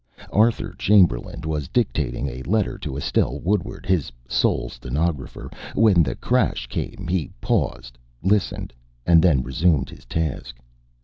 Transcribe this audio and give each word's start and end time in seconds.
Arthur 0.33 0.73
Chamberlain 0.79 1.41
was 1.41 1.67
dictating 1.67 2.25
a 2.27 2.41
letter 2.49 2.79
to 2.79 2.97
Estelle 2.97 3.37
Woodward, 3.39 3.85
his 3.85 4.11
sole 4.27 4.67
stenographer. 4.67 5.47
When 5.75 6.01
the 6.01 6.15
crash 6.15 6.65
came 6.65 7.05
he 7.07 7.29
paused, 7.39 7.99
listened, 8.23 8.73
and 9.05 9.21
then 9.21 9.43
resumed 9.43 9.91
his 9.91 10.05
task. 10.05 10.57